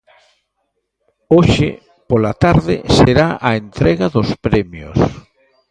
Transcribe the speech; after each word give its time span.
Hoxe 1.35 1.69
pola 2.09 2.33
tarde 2.43 2.75
será 2.95 3.27
a 3.49 3.51
entrega 3.63 4.05
dos 4.15 4.29
premios. 4.45 4.97